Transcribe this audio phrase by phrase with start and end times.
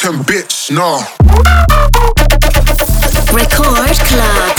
[0.00, 0.70] Club.
[0.70, 0.98] No.
[3.34, 4.49] Record Club.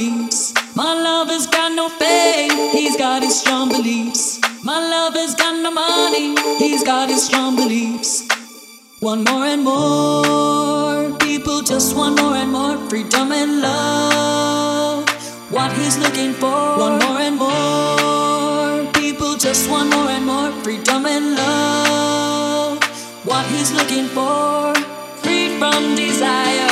[0.00, 0.54] beliefs.
[0.74, 4.40] My lover's got no faith, he's got his strong beliefs.
[4.64, 8.26] My lover's got no money, he's got his strong beliefs.
[9.00, 15.08] One more and more people just want more and more freedom and love.
[15.50, 16.60] What he's looking for.
[16.86, 22.82] One more and more people just want more and more freedom and love.
[23.24, 24.74] What he's looking for.
[25.22, 26.69] Free from desire.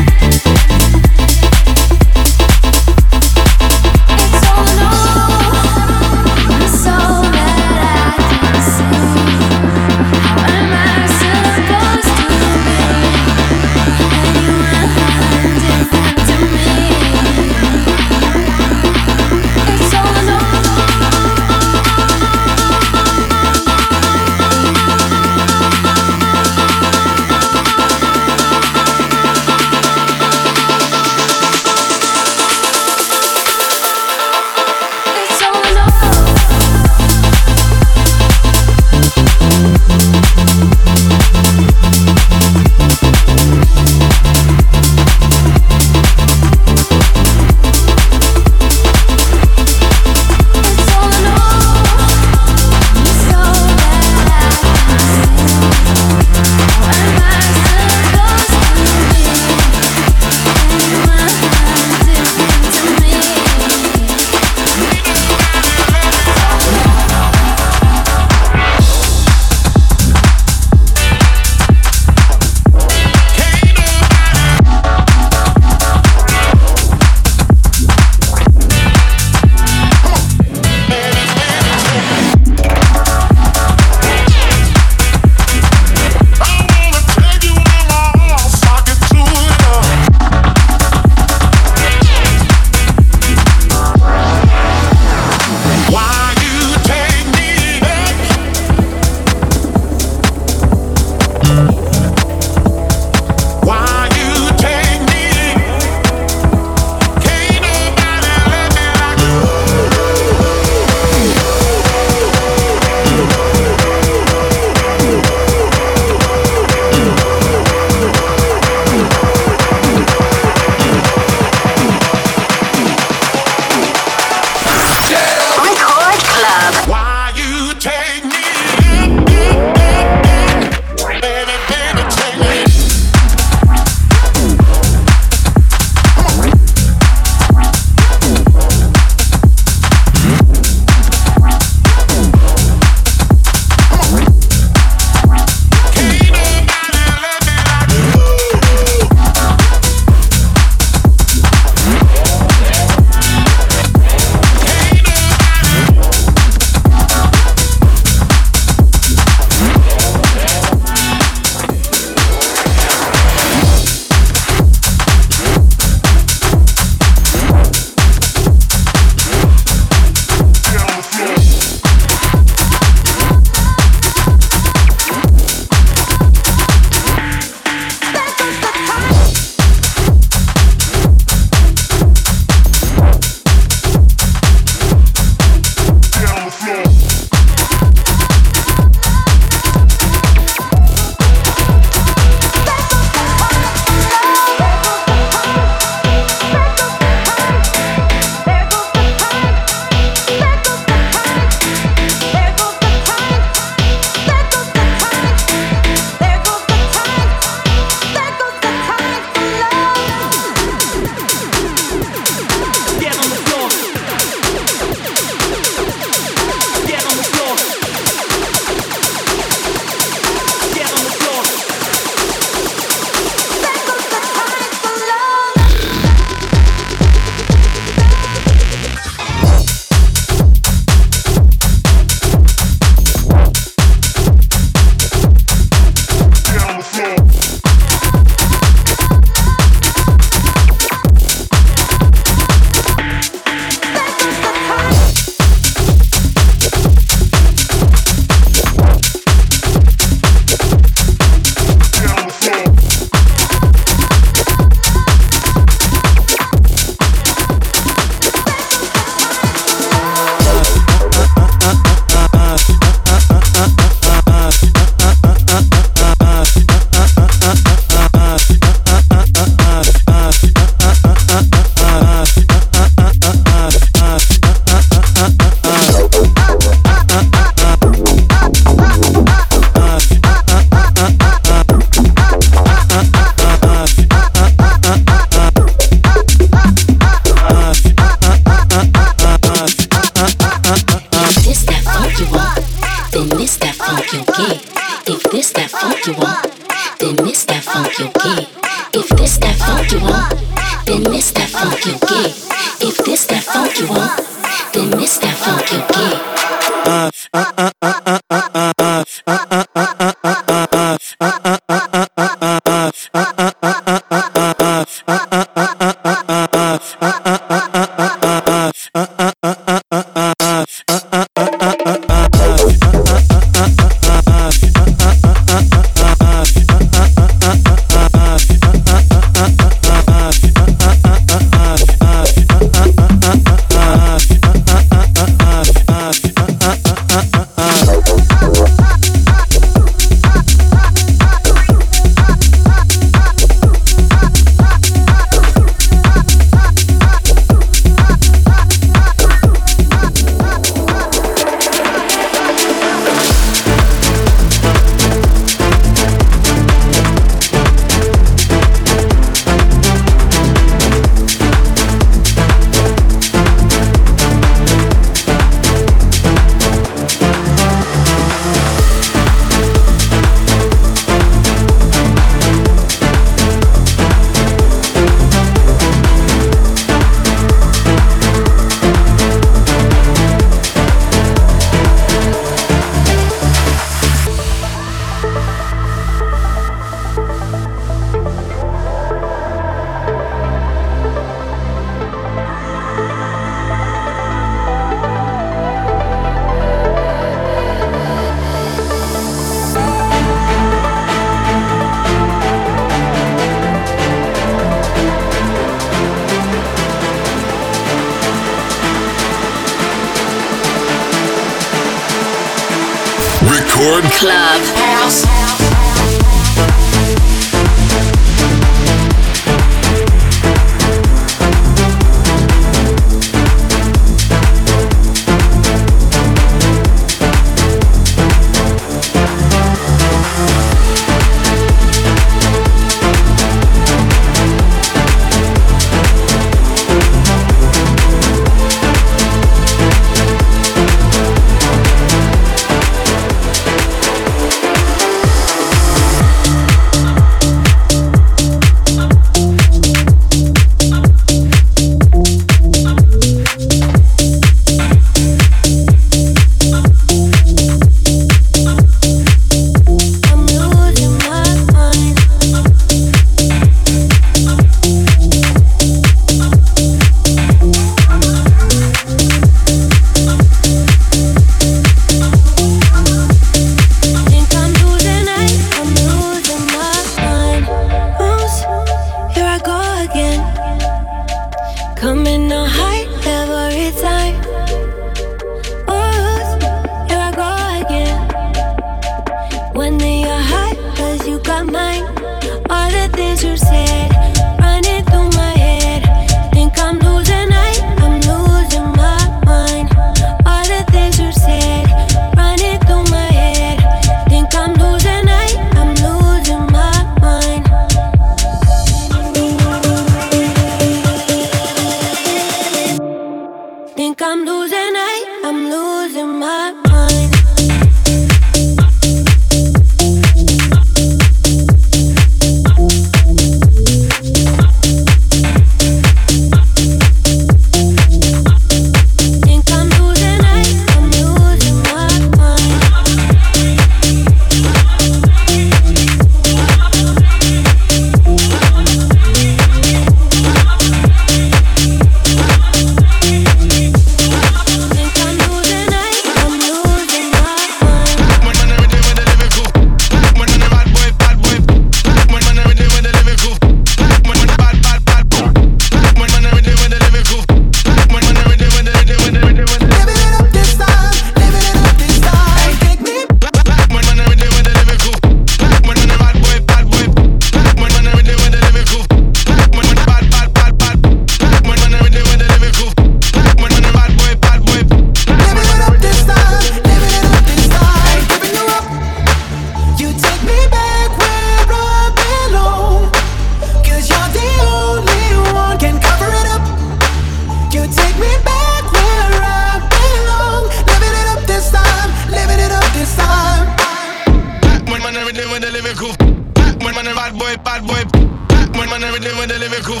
[599.76, 600.00] lyrical.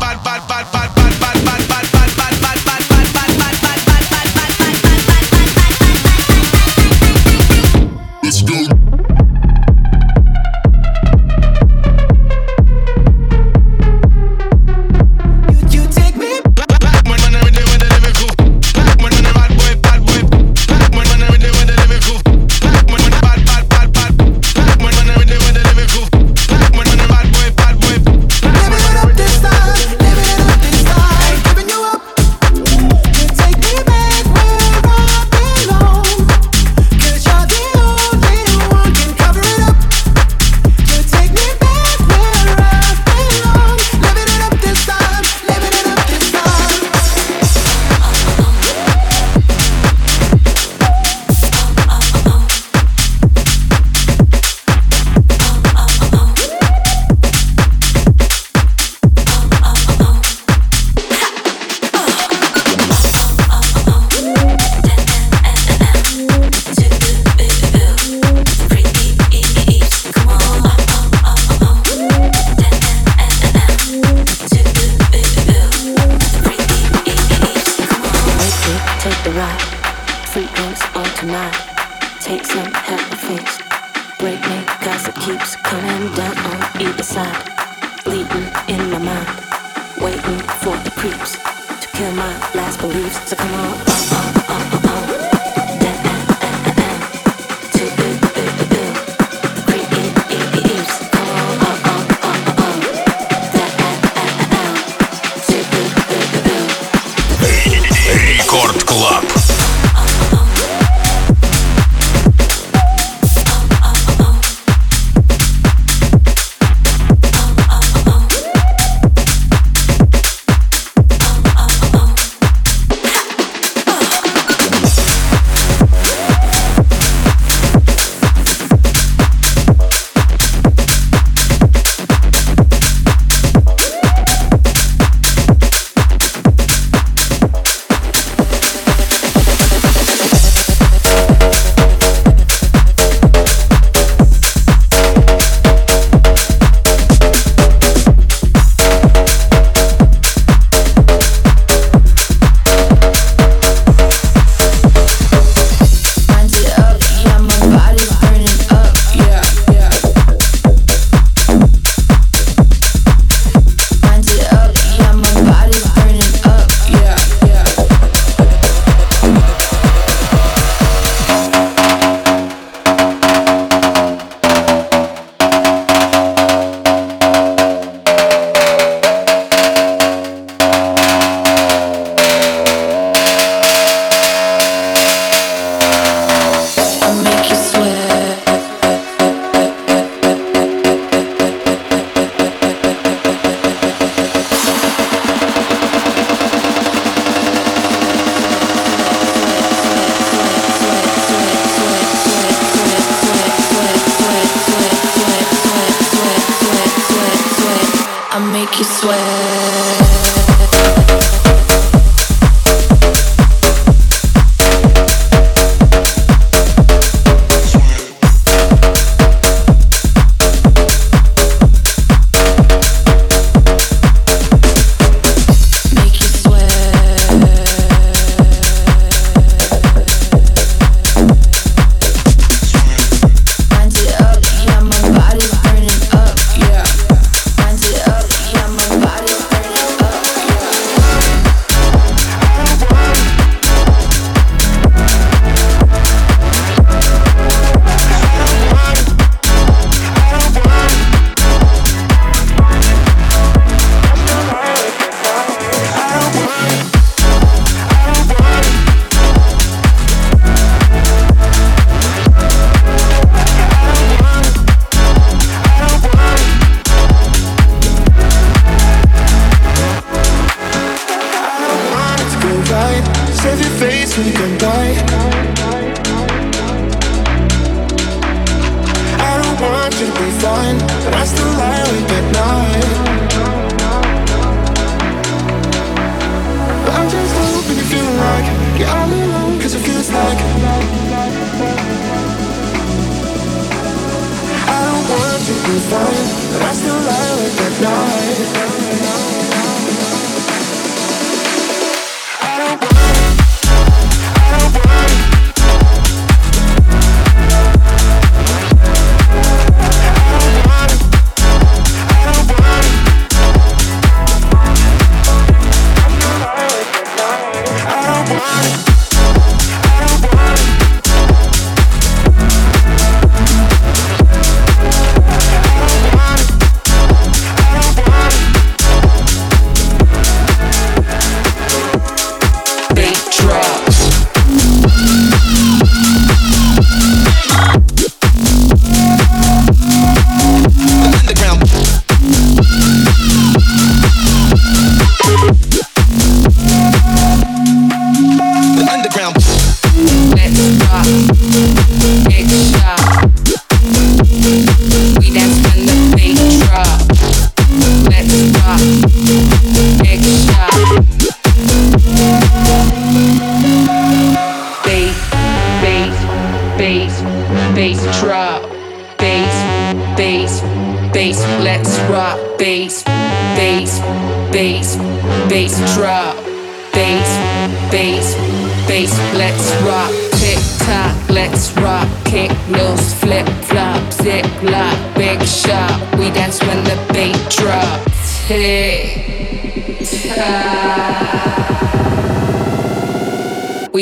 [0.00, 0.81] Bad, bad, bad, bad.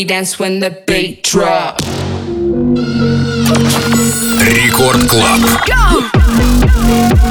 [0.09, 1.79] dance when the beat drop.
[4.39, 5.41] Рекорд Клаб.
[5.41, 7.28] The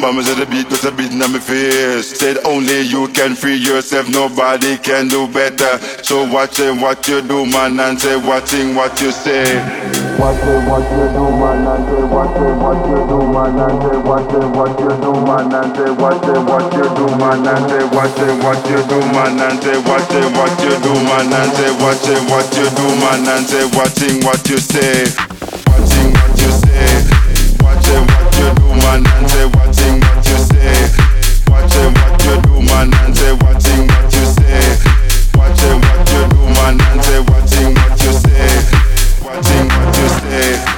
[0.00, 3.34] Bam we say the beat that's a beat in my face said only you can
[3.34, 8.74] free yourself nobody can do better so watching what you do man and say watching
[8.74, 9.42] what you say
[10.18, 14.48] watching what you do man and say watching what you do man and say watching
[14.54, 18.62] what you do man and say watching what you do man and say watching what
[18.70, 22.66] you do man and say watching what you do man and say watching what you
[22.76, 25.06] do man and say watching what you say
[25.66, 26.86] watching what you say
[27.60, 29.46] watching what you do man and say
[29.82, 30.90] watching what you say.
[31.48, 34.78] Watching what you do man and say watching what you say.
[35.34, 38.46] Watching what you do man and say watching what you say.
[39.24, 40.71] Watching what you say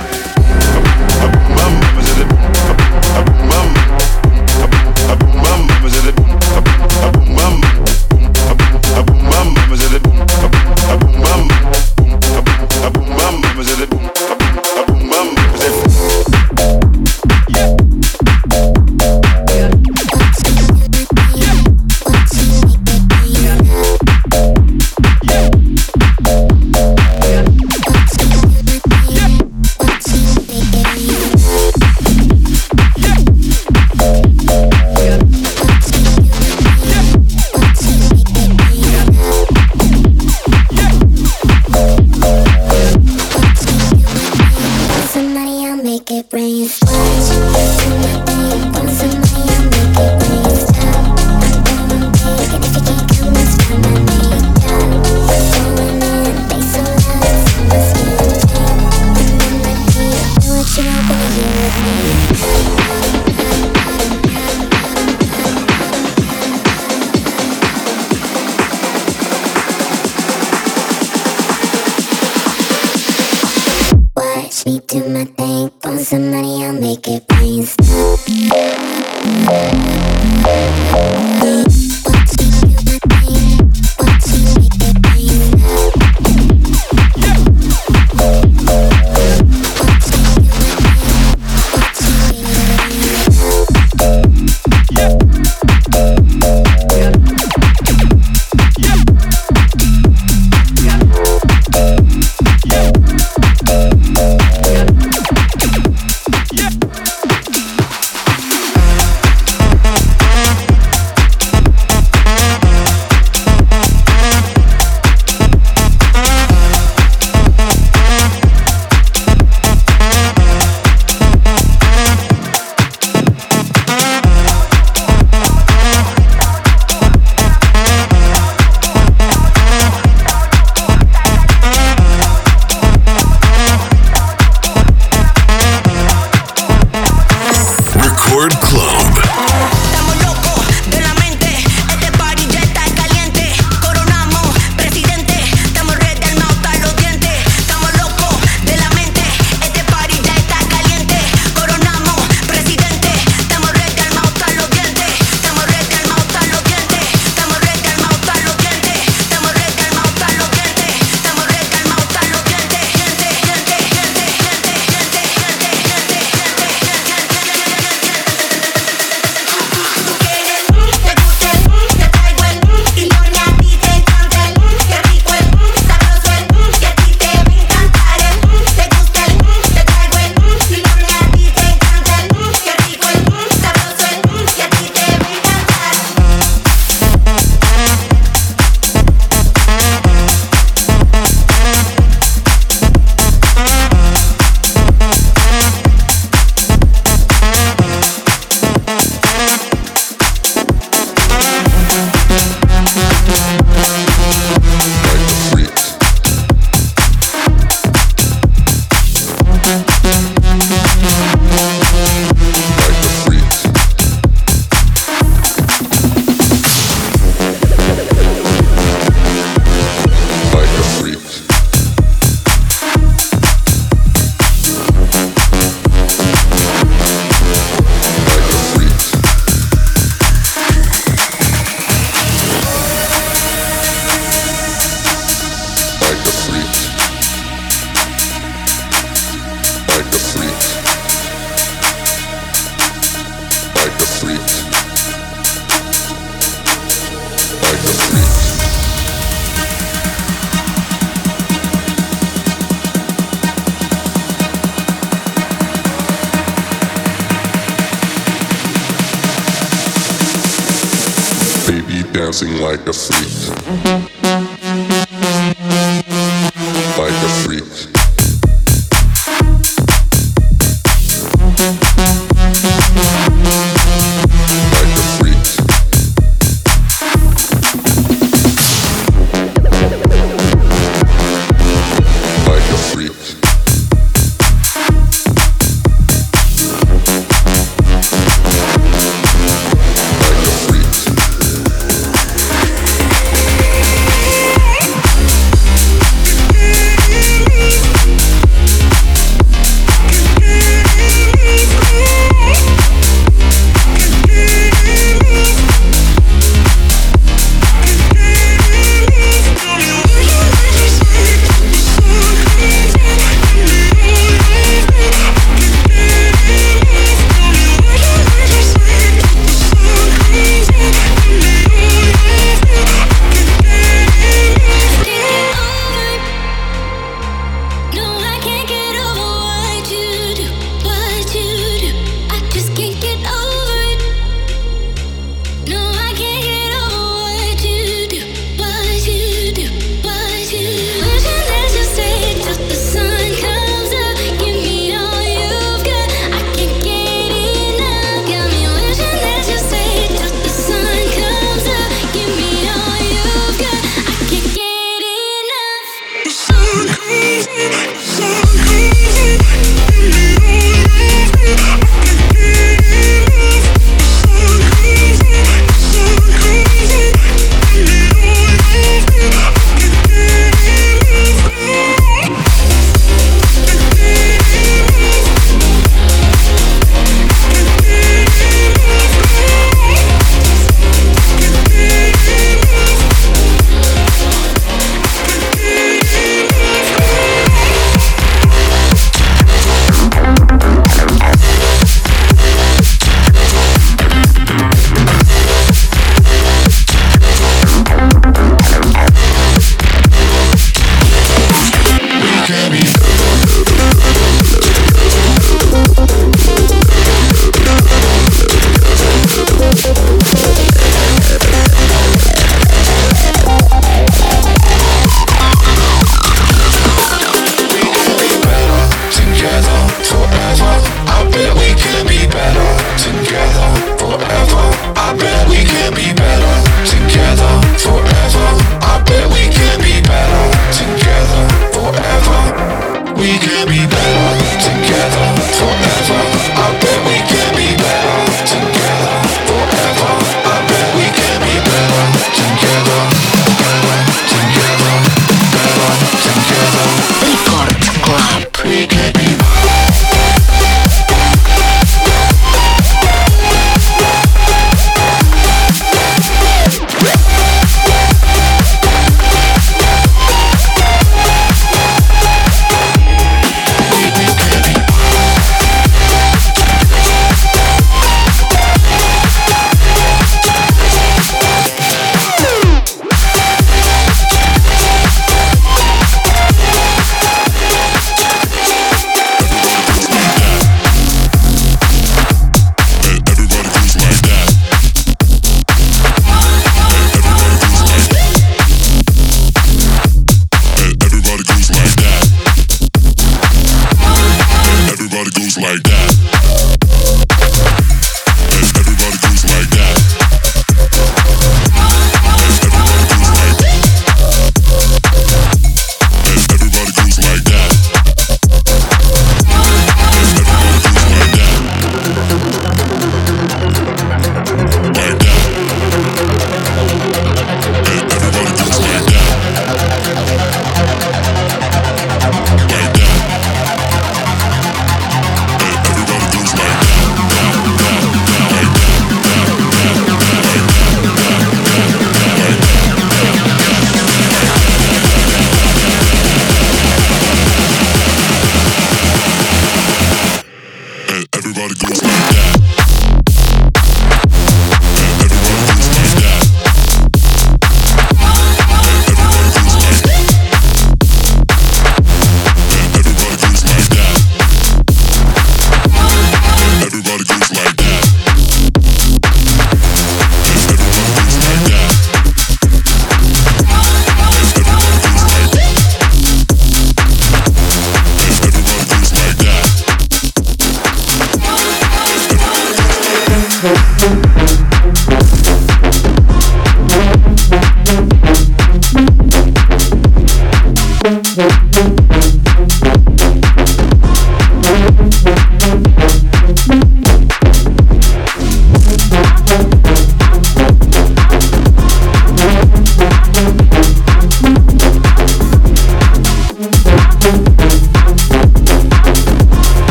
[261.66, 263.28] baby dancing like a freak.
[263.64, 264.13] Mm-hmm.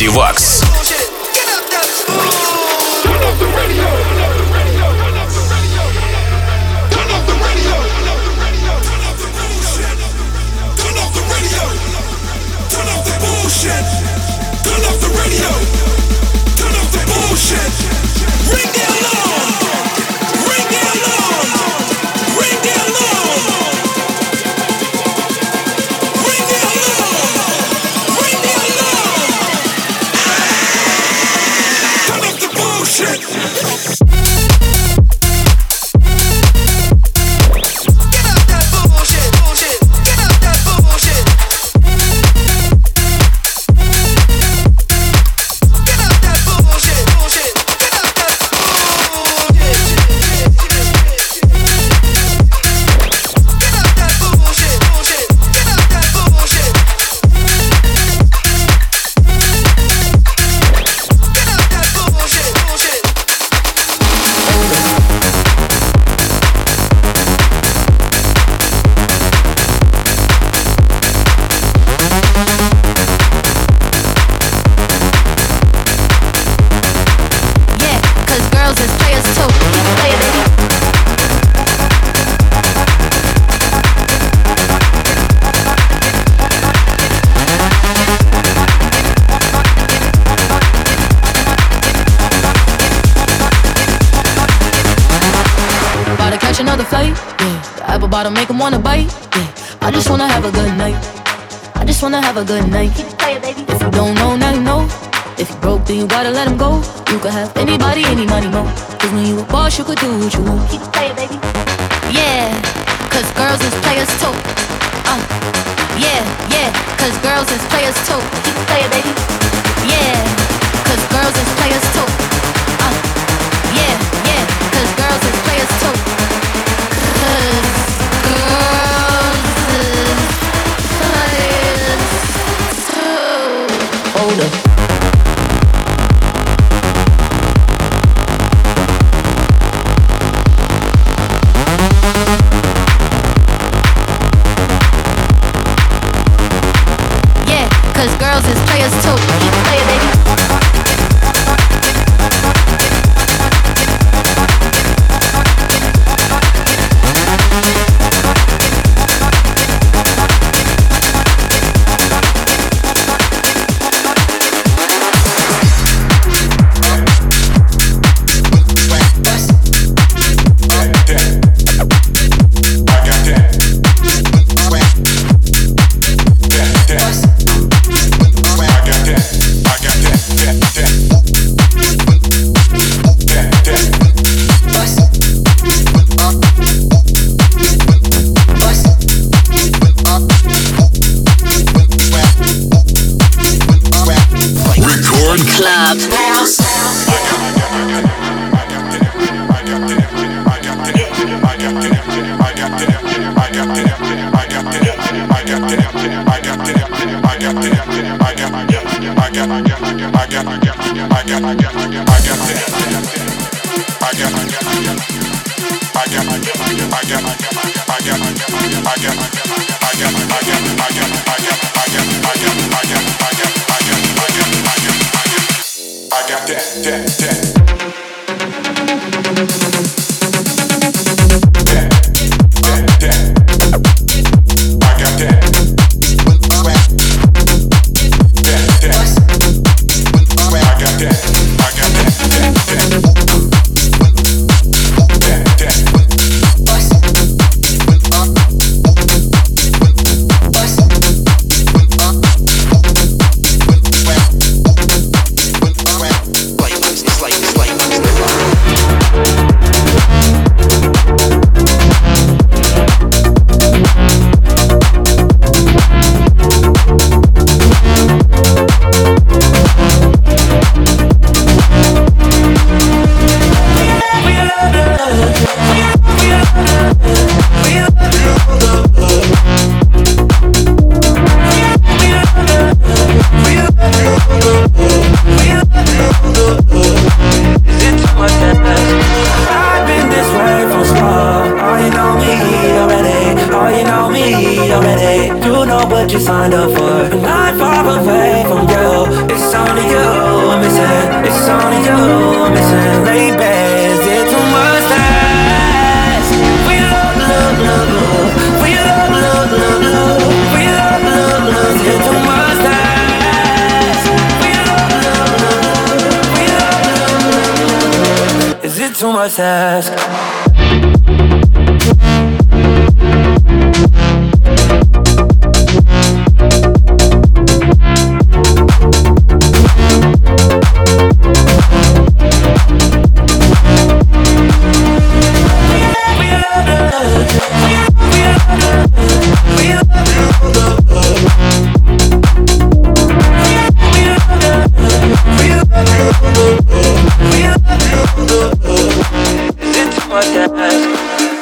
[0.00, 0.59] Дивакс.